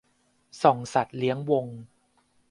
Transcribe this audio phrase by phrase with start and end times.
[0.61, 1.67] ส่องสัตว์เลี้ยงวง